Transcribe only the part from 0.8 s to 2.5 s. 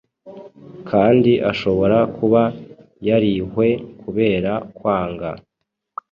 kandi ahobora kuba